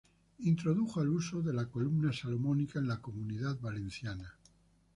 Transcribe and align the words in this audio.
Introdujo 0.39 1.03
el 1.03 1.09
uso 1.09 1.43
de 1.43 1.53
la 1.53 1.67
columna 1.67 2.11
salomónica 2.11 2.79
en 2.79 2.87
la 2.87 2.99
Comunidad 3.03 3.59
Valenciana. 3.59 4.33